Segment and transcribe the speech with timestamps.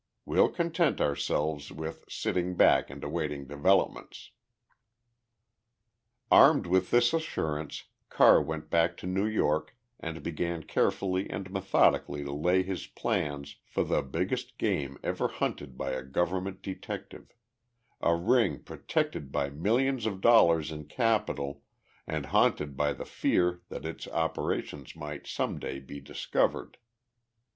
[0.25, 4.31] We'll content ourselves with sitting back and awaiting developments."
[6.31, 12.23] Armed with this assurance, Carr went back to New York and began carefully and methodically
[12.23, 17.35] to lay his plans for the biggest game ever hunted by a government detective
[18.01, 21.61] a ring protected by millions of dollars in capital
[22.07, 26.79] and haunted by the fear that its operations might some day be discovered.